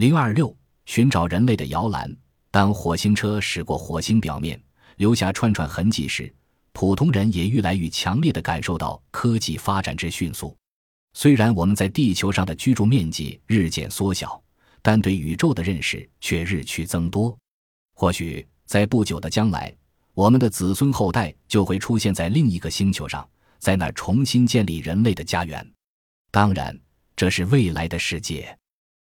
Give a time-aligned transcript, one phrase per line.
[0.00, 0.56] 零二六，
[0.86, 2.10] 寻找人类的摇篮。
[2.50, 4.58] 当火星车驶过火星表面，
[4.96, 6.34] 留下串串痕迹时，
[6.72, 10.56] 普通人也愈来愈强烈地感受到科技发展之迅速。
[11.12, 14.42] 虽然我们在地球上的居住面积日渐缩小，
[14.80, 17.36] 但对宇宙的认识却日趋增多。
[17.94, 19.70] 或许在不久的将来，
[20.14, 23.28] 我们的子孙后代就会出现在另一个星球上，
[23.58, 25.70] 在那重新建立人类的家园。
[26.30, 26.74] 当然，
[27.14, 28.56] 这是未来的世界。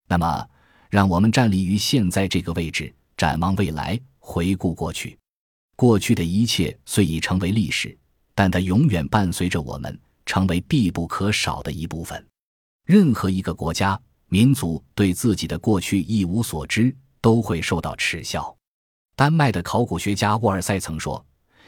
[0.06, 0.46] 那么，
[0.92, 5.18] 让我们站立于现在这个位置，展望未来，回顾过去。
[5.74, 7.96] 过去的一切虽已成为历史，
[8.34, 9.98] 但它永远伴随着我们。
[10.24, 12.24] 成为必不可少的一部分。
[12.86, 18.56] 任何一个国家、民族对自己的过去一无所知，都会受到耻笑。
[19.16, 21.22] 丹麦的考古学家沃尔塞曾说：“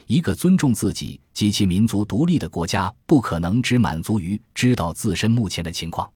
[0.07, 6.09] 一个尊重自己及其民族独立的国家，不可能只满足于知道自身目前的情况。”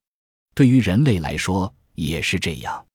[0.55, 2.88] 对于人类来说也是这样。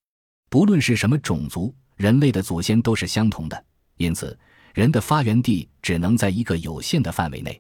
[0.54, 3.66] 不论是什么种族，人类的祖先都是相同的。
[3.98, 4.38] 因此，
[4.76, 7.60] 人的发源地只能在一个有限的范围内。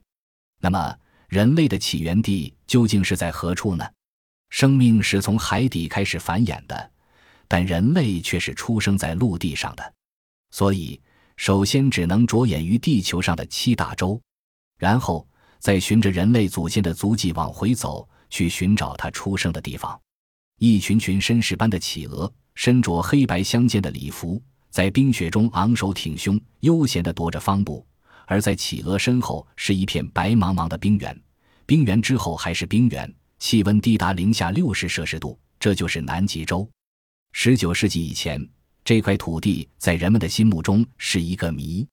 [0.61, 0.95] 那么，
[1.27, 3.83] 人类的起源地究竟是在何处呢？
[4.51, 6.91] 生命是从海底开始繁衍的，
[7.47, 9.93] 但人类却是出生在陆地上的。
[10.51, 11.01] 所以，
[11.35, 14.21] 首先只能着眼于地球上的七大洲，
[14.77, 19.99] 然后再循着人类祖先的足迹往回走，去寻找他出生的地方。
[20.59, 27.85] 一群群绅士般的企鹅，身着黑白相间的礼服，在冰雪中昂首挺胸，悠闲地踱着方步。
[28.25, 31.21] 而在企鹅身后是一片白茫茫的冰原，
[31.65, 36.67] 冰原之后还是冰原，气温低达零下六十摄氏度，这就是南极洲。
[37.33, 38.47] 十九世纪以前，
[38.85, 41.85] 这块土地在人们的心目中是一个谜，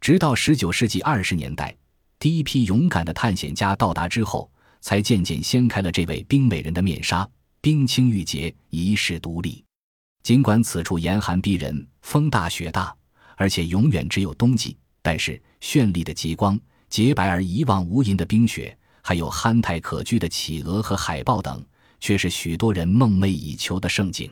[0.00, 1.74] 直到十九世纪二十年代，
[2.18, 7.28] 第一批勇敢的探险家到达之后，才渐渐掀开了这位冰美人的面纱，
[7.60, 9.64] 冰清玉洁，遗世独立。
[10.28, 12.94] 尽管此处严寒逼人，风大雪大，
[13.34, 14.76] 而且永远只有冬季。
[15.00, 21.64] 但是，绚丽的极光、洁白而一望无垠的冰雪，还有憨态可掬的企鹅和海豹等，
[21.98, 24.30] 却是许多人梦寐以求的盛景。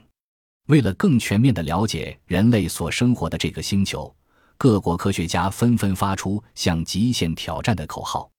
[0.67, 4.15] 为了更全面地了解人类所生活的这个星球，
[4.59, 8.31] 各国科学家纷纷发出向极限挑战的口号。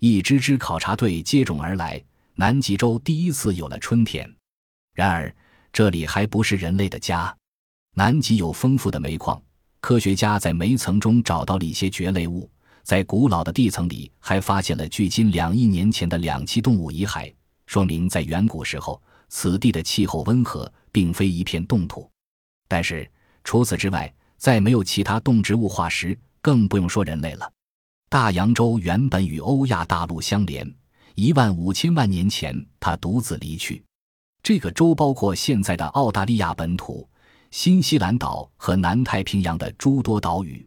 [0.00, 2.02] 一支支考察队接踵而来，
[2.34, 4.28] 南极洲第一次有了春天。
[4.92, 5.32] 然而，
[5.76, 7.36] 这里还不是人类的家。
[7.96, 9.38] 南极有丰富的煤矿。
[9.82, 12.50] 科学家在煤层中找到了一些蕨类物，
[12.82, 17.30] 在古老的地层里还发现了距今两亿年前的两栖动物遗骸，
[17.66, 22.10] 说明在远古时候，此地的气候温和，并非一片冻土。
[22.66, 23.06] 但是
[23.44, 27.52] 除此之外，再没有其他动植物化石，更不用说人类了。
[28.08, 30.74] 大洋洲原本与欧亚大陆相连，
[31.16, 33.84] 一万五千万年前它独自离去。
[34.46, 37.08] 这个洲包括现在的澳大利亚本土。
[37.50, 40.64] 新西兰岛和南太平洋的诸多岛屿，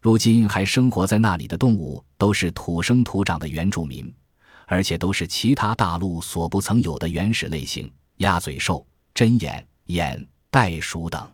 [0.00, 4.10] 如今还生活在那里的动物都是土生土长的原住民，
[4.64, 7.92] 而且都是其他大陆所不曾有的原始类型——
[8.24, 11.30] 鸭嘴兽、针眼、眼、袋鼠等。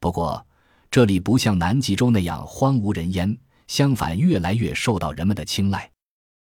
[0.00, 0.46] 不过，
[0.90, 3.34] 这里不像南极洲那样荒无人烟，
[3.66, 5.90] 相反，越来越受到人们的青睐。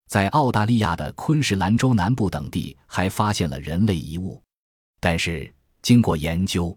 [0.09, 4.41] 在澳大利亚的昆士兰州南部等地，还发现了人类遗物，
[5.03, 6.73] 但是经过研究。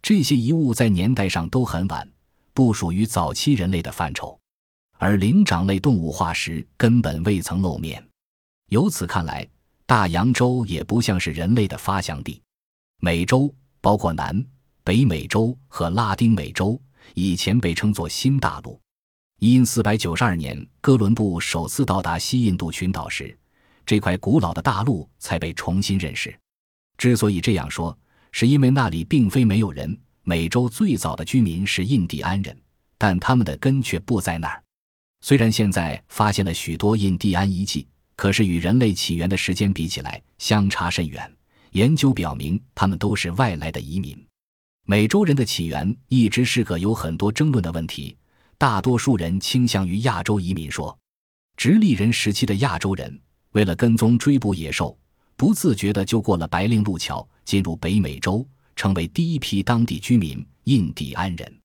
[0.00, 2.08] 这些遗物在年代上都很晚，
[2.54, 4.38] 不属于早期人类的范畴，
[4.98, 8.00] 而灵长类动物化石根本未曾露面。
[8.68, 9.44] 由此看来，
[9.84, 12.40] 大洋洲也不像是人类的发祥地。
[13.00, 14.46] 美洲包括南
[14.84, 16.80] 北美洲和拉丁美洲，
[17.14, 18.80] 以前被称作新大陆。
[19.40, 23.36] 因四百九十二年哥伦布首次到达西印度群岛时，
[23.84, 26.32] 这块古老的大陆才被重新认识。
[26.96, 27.96] 之所以这样说。
[28.38, 29.98] 是因为那里并非没有人。
[30.22, 32.54] 美洲最早的居民是印第安人，
[32.98, 34.62] 但他们的根却不在那儿。
[35.22, 41.32] 虽然现在发现了许多印第安遗迹，可是与人类起源的时间比起来，相差甚远。
[41.70, 44.22] 研究表明，他们都是外来的移民。
[44.84, 48.14] 美洲人的起源一直是个有很多争论的问题。
[48.58, 50.94] 大多数人倾向于亚洲移民说，
[51.56, 53.18] 直立人时期的亚洲人
[53.52, 54.98] 为了跟踪追捕野兽。
[55.36, 61.60] 不自觉地就过了白令路桥，进入北美洲，成为第一批当地居民——印第安人。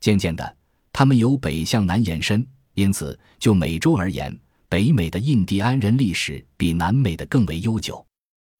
[0.00, 0.56] 渐渐的，
[0.92, 4.38] 他们由北向南延伸，因此就美洲而言，
[4.68, 8.04] 北美的印第安人历史比南美的更为悠久。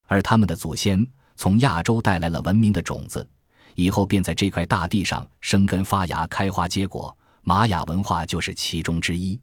[0.07, 1.07] 而他们的祖先
[1.37, 3.25] 从亚洲带来了文明的种子，
[3.75, 7.15] 以后便在这块大地上生根发芽、开花结果。
[7.43, 9.39] 玛雅文化就是其中之一。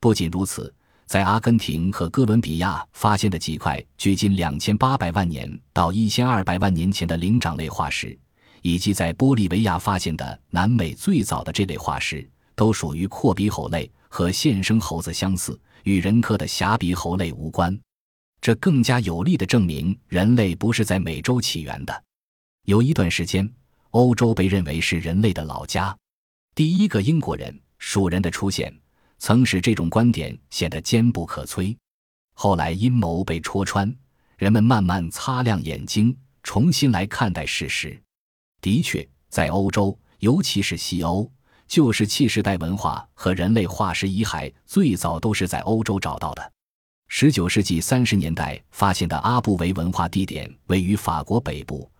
[0.00, 0.72] 不仅如此。
[1.10, 8.16] 在阿根廷和哥伦比亚发现的几块距今两千八百万年到一千二百万年前的灵长类化石，
[8.62, 17.76] 以及在玻利维亚发现的南美最早的这类化石，都属于阔鼻猴类，和现生猴子相似，与人科的狭鼻猴类无关。
[18.40, 22.04] 这更加有力地证明人类不是在美洲起源的。
[22.66, 23.52] 有一段时间，
[23.90, 25.92] 欧洲被认为是人类的老家。
[26.54, 28.72] 第一个英国人鼠人的出现，
[29.20, 31.76] 曾使这种观点显得坚不可摧。
[32.32, 33.94] 后来阴谋被戳穿，
[34.38, 38.00] 人们慢慢擦亮眼睛，重新来看待事实。
[38.62, 41.30] 的确，在欧洲，尤其是西欧，
[41.68, 46.52] 旧石器时代文化和人类化石遗骸最早都是在欧洲找到的。
[47.08, 51.90] 十九世纪三十年代发现的阿布维文化地点位于法国北部，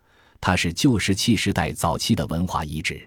[0.41, 3.07] 它是旧石器时代早期的文化遗址。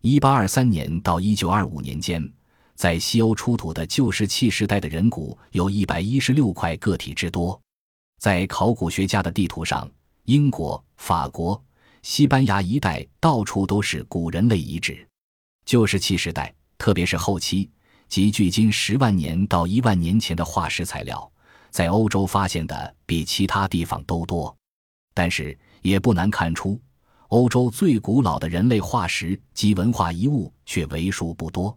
[0.00, 2.28] 一八二三年到一九二五年间，
[2.74, 7.60] 在西欧出土的旧石器时代的人骨有一百一十六块个体之多。
[8.20, 9.90] 在考古学家的地图上，
[10.24, 11.62] 英国、法国。
[12.02, 15.08] 西班牙一带到处都是古人类遗址，
[15.64, 17.70] 旧石器时代，特别是后期，
[18.08, 21.32] 即距今十万年到一万年前的化石材料，
[21.70, 24.54] 在欧洲发现的比其他地方都多。
[25.14, 26.78] 但是也不难看出，
[27.28, 31.74] 欧洲最古老的人类化石及文化遗物却为数不多。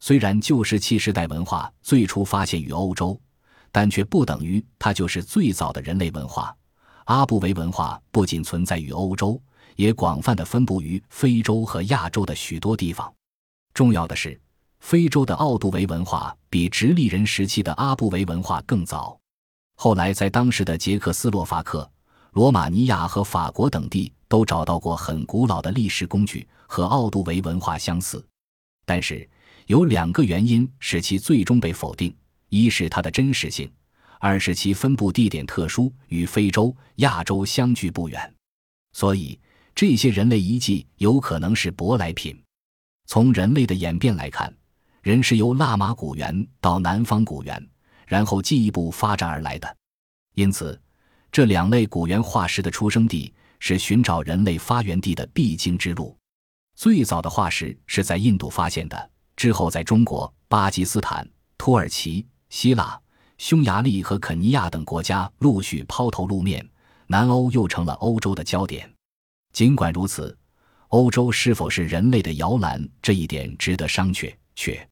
[0.00, 3.20] 虽然旧石器时代文化最初发现于欧洲，
[3.72, 6.54] 但却不等于它就是最早的人类文化。
[7.04, 9.40] 阿布维文化不仅存在于欧洲。
[9.76, 13.14] 也广泛的分布于非洲和亚洲的许多地方。
[13.72, 14.36] 重要的是，
[14.80, 19.16] 非洲的奥杜维文化比直立人时期的阿布维文化更早。
[19.76, 21.88] 后来，在当时的捷克斯洛伐克、
[22.32, 28.26] 罗马尼亚和法国等地都找到过很古老的历史工具，和奥杜维文化相似。
[28.84, 29.30] 但是，
[29.68, 32.14] 有两个原因使其最终被否定：
[32.50, 33.70] 一是它的真实性，
[34.18, 38.34] 二是其分布地点特殊，与非洲、亚洲相距不远。
[38.92, 39.38] 所以。
[39.74, 42.36] 这些人类遗迹有可能是舶来品。
[43.06, 44.52] 从人类的演变来看，
[45.02, 47.64] 人是由腊马古猿到南方古猿，
[48.04, 49.76] 然后进一步发展而来的。
[50.34, 50.76] 因此，
[51.30, 56.18] 这两类古猿化石的出生地是寻找人类发源地的必经之路。
[56.74, 61.24] 最早的化石是在印度发现的，之后在中国、巴基斯坦、
[61.56, 63.00] 土耳其、希腊、
[63.38, 66.68] 匈牙利和肯尼亚等国家陆续抛头露面，
[67.06, 68.92] 南欧又成了欧洲的焦点。
[69.52, 70.36] 尽管如此，
[70.88, 74.34] 欧洲是否是人类的摇篮，这一点值得商榷。
[74.56, 74.88] 却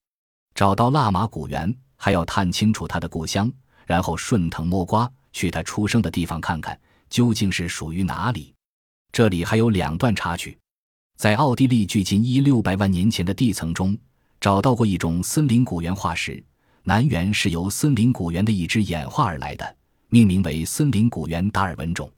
[0.55, 3.53] 找到腊马古猿，还要探清楚他的故乡，
[3.85, 6.79] 然后顺藤摸瓜去他出生的地方看看，
[7.11, 8.55] 究竟是属于哪里。
[9.11, 10.57] 这里还有两段插曲：
[11.17, 13.99] 在奥地利距今一六百万年前的地层中，
[14.47, 16.41] 找到过一种森林古猿化石，
[16.85, 19.77] 南猿是由森林古猿的一只演化而来的，
[20.09, 22.09] 命名为森林古猿达尔文种。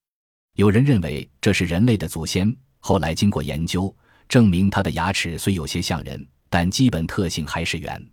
[0.57, 3.97] 有人认为这是人类的祖先，后来经过研究
[4.29, 8.11] 证明，它的牙齿虽有些像人，但基本特性还是猿。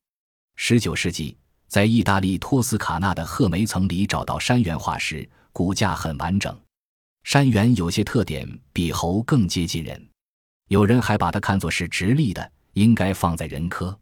[0.56, 1.36] 十九世纪，
[1.68, 6.58] 在意大利托斯卡纳的褐煤层里找到山猿化石，骨架很完整。
[7.26, 10.02] 山猿有些特点比猴更接近人，
[10.70, 14.00] 有人还把它看作是直立的，应该放在人科。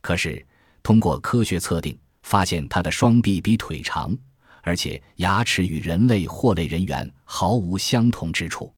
[0.00, 0.44] 可是
[0.82, 4.16] 通过科学测定，发现它的双臂比腿长。
[4.62, 8.70] 而且牙齿与人类或类人猿毫无相同之处，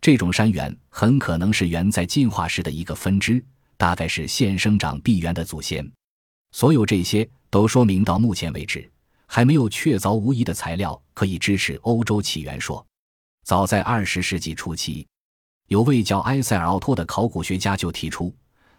[0.00, 3.44] 这种山猿很可能是猿在进化时的一个分支，
[3.76, 5.86] 大概是现生长臂猿的祖先。
[6.52, 8.90] 所有这些都说明，到目前为止
[9.26, 12.84] 还没有确凿无疑的材料可以支持欧洲起源说。
[13.44, 15.06] 早在二十世纪初期，
[15.66, 18.34] 有位叫埃塞尔奥托的考古学家就提出，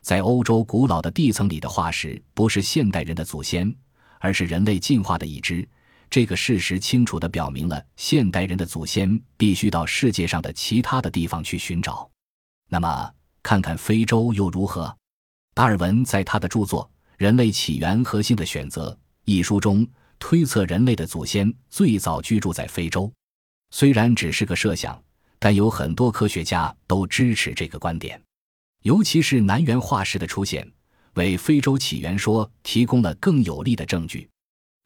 [0.10, 3.72] 在欧洲古老的地层里的化石不是现代人的祖先，
[4.18, 5.70] 而是人类进化的一支。
[6.10, 12.10] 这个事实清楚地表明了，现代人的祖先必须到世界上的其他的地方去寻找。
[12.70, 13.14] 那么，
[13.44, 14.98] 看看非洲又如何？
[15.54, 16.90] 达尔文在他的著作
[17.20, 18.90] 《人类起源和新的选择》
[19.26, 19.88] 一书中
[20.18, 23.14] 推测，人类的祖先最早居住在非洲。
[23.70, 25.00] 虽然只是个设想，
[25.38, 28.20] 但有很多科学家都支持这个观点。
[28.84, 30.66] 尤其是南猿化石的出现，
[31.16, 34.30] 为非洲起源说提供了更有力的证据。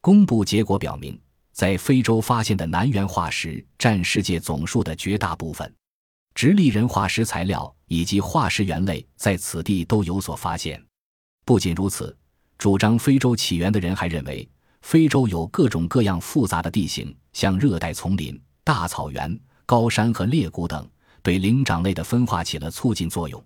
[0.02, 1.20] 公布结果表明，
[1.52, 5.72] 在非洲发现的南猿化石占世界总数的绝大部分，
[6.34, 10.84] 直立人化石材料以及化石猿类在此地都有所发现。
[11.46, 12.16] 不仅如此，
[12.58, 14.50] 主张非洲起源的人还认为，
[14.82, 20.90] 非洲有各种各样复杂的地形，像热带丛林、大草原、高山和裂谷等，
[21.22, 23.42] 对灵长类的分化起了促进作用。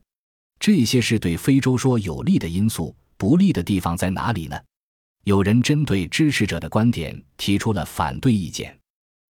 [0.59, 4.59] 这些是对非洲说有利的因素，不利的地方在哪里呢？
[5.23, 8.77] 有人针对支持者的观点提出了反对意见。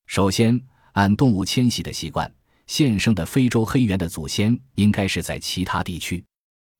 [0.05, 0.59] 首先，
[0.93, 2.31] 按动物迁徙的习惯，
[2.67, 6.23] 现生的非洲黑猿的祖先应该是在其他地区。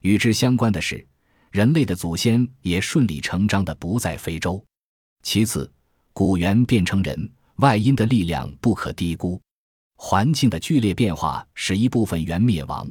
[0.01, 1.06] 与之相关的是，
[1.51, 4.63] 人类的祖先也顺理成章的不在非洲。
[5.24, 5.70] 其次，
[6.13, 9.42] 古猿变成人，外因的力量不可低估。
[9.96, 12.88] 环境的剧烈变化使一部分猿灭亡，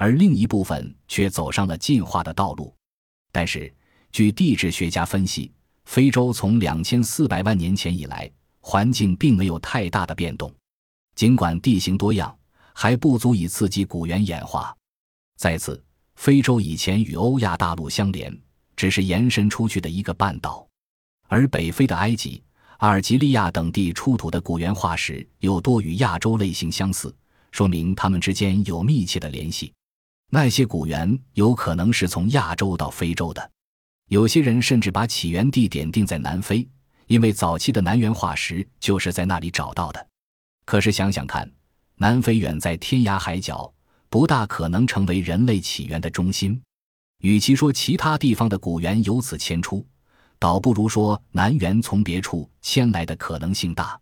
[0.00, 2.74] 而另一部分却走上了进化的道路。
[3.30, 3.70] 但是，
[4.10, 5.52] 据地质学家分析，
[5.84, 8.28] 非洲从两千四百万年前以来，
[8.60, 10.50] 环境并没有太大的变动。
[11.14, 12.34] 尽管地形多样，
[12.72, 14.74] 还不足以刺激古猿演化。
[15.36, 18.34] 再次，非洲以前与欧亚大陆相连，
[18.74, 20.66] 只是延伸出去的一个半岛，
[21.28, 22.42] 而北非的埃及。
[22.78, 27.14] 阿尔及利亚等地出土的古猿化石又多与亚洲类型相似，
[27.52, 29.70] 说明它们之间有密切的联系。
[30.32, 33.50] 那些古猿有可能是从亚洲到非洲的。
[34.08, 36.66] 有些人甚至把起源地点定在南非，
[37.06, 40.06] 因为早期的南猿化石就是在那里找到的。
[40.64, 41.50] 可是想想看，
[41.96, 43.72] 南非远在天涯海角，
[44.08, 46.60] 不大可能成为人类起源的中心。
[47.22, 49.84] 与其说其他地方的古猿由此迁出，
[50.38, 54.00] 倒不如说南猿从别处迁来的可能性大，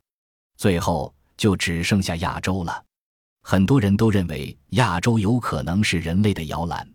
[0.56, 2.85] 最后就只剩下亚洲了。
[3.50, 6.86] 很多人都认为亚洲有可能是人类的摇篮。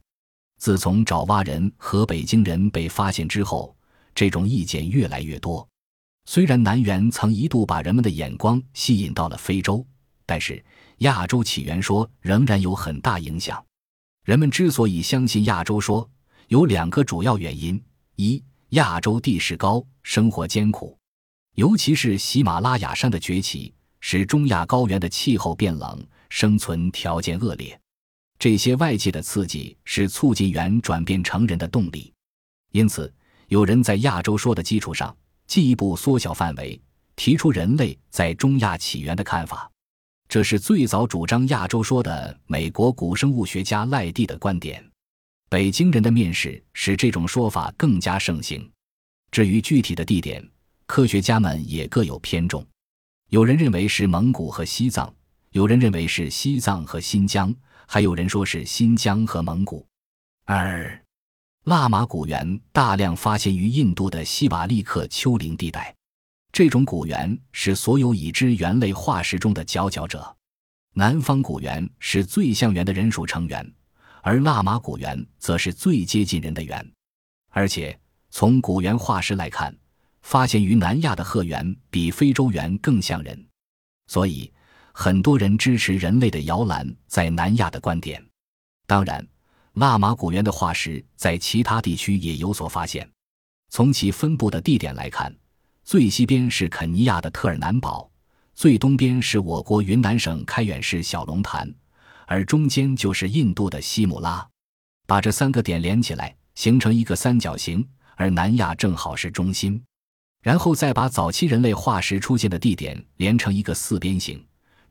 [0.60, 3.75] 自从爪哇人和北京人被发现之后，
[4.13, 5.67] 这种意见越来越多。
[6.25, 9.83] 虽然南猿曾一度把人们的眼光吸引到了非洲，
[10.27, 10.63] 但是
[11.00, 13.65] 亚洲起源说仍然有很大影响。
[14.24, 16.07] 人们之所以相信亚洲说，
[16.50, 17.83] 有两个主要原因：
[18.17, 18.43] 一。
[18.69, 20.95] 亚洲地势高，生活艰苦，
[21.55, 26.05] 尤其是喜马拉雅山的崛起，使中亚高原的气候变冷，
[26.36, 27.80] 生存条件恶劣。
[28.40, 32.12] 这些外界的刺激是促进猿转变成人的动力。
[32.72, 33.13] 因此，
[33.50, 36.82] 有人在亚洲说的基础上，进一步缩小范围，
[37.16, 39.70] 提出人类在中亚起源的看法。
[40.28, 44.84] 这是最早主张亚洲说的美国古生物学家赖蒂的观点。
[45.52, 48.68] 北京人的面试使这种说法更加盛行。
[49.30, 50.44] 至于具体的地点，
[50.88, 52.66] 科学家们也各有偏重。
[53.30, 55.13] 有人认为是蒙古和西藏，
[55.53, 57.53] 有人认为是西藏和新疆，
[57.86, 59.88] 还有人说是新疆和蒙古。
[60.45, 61.00] 二，
[61.65, 65.95] 腊马古猿大量发现于印度的西瓦利克丘陵地带。
[66.51, 70.36] 这种古猿是所有已知猿类化石中的佼佼者。
[70.95, 73.74] 南方古猿是最像猿的人属成员。
[74.24, 76.91] 而腊马古猿则是最接近人的猿，
[77.51, 78.00] 而且
[78.31, 79.77] 从古猿化石来看，
[80.24, 83.45] 发现于南亚的鹤猿比非洲猿更像人，
[84.07, 84.51] 所以
[84.94, 88.24] 很多人支持人类的摇篮在南亚的观点。
[88.86, 89.28] 当然，
[89.74, 93.10] 腊马古猿的化石在其他地区也有所发现。
[93.70, 95.36] 从其分布的地点来看，
[95.84, 98.08] 最西边是肯尼亚的特尔南堡，
[98.54, 101.74] 最东边是我国云南省开远市小龙潭。
[102.28, 104.48] 而中间就是印度的西姆拉，
[105.08, 107.86] 把这三个点连起来，形成一个三角形，
[108.16, 109.84] 而南亚正好是中心。
[110.42, 114.44] 然后再把早期人类化石出现的地点连成一个四边形，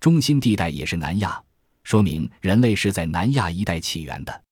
[0.03, 1.41] 中心地带也是南亚，
[1.85, 4.43] 说明人类是在南亚一带起源的。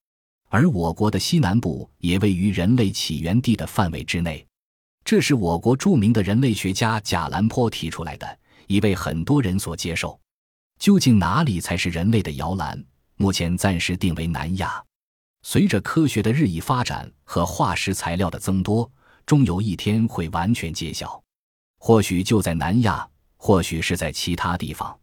[0.48, 4.46] 而我国的西南部也位于人类起源地的范围之内，
[5.04, 8.38] 这是我国著名的人类学家贾兰坡提出来的，
[8.68, 10.16] 已被很多人所接受。
[10.78, 12.80] 究竟哪里才是人类的摇篮？
[13.16, 14.80] 目前暂时定为南亚。
[15.42, 18.88] 随着科学的日益发展和化石材料的增多，
[19.26, 21.20] 终有一天会完全揭晓。
[21.80, 23.04] 或许就在南亚，
[23.36, 24.96] 或许是在其他地方。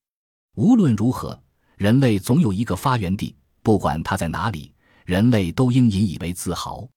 [0.57, 1.39] 无论如何，
[1.75, 4.73] 人类总有一个发源地，不管它在哪里，
[5.05, 6.89] 人类都应引以为自豪。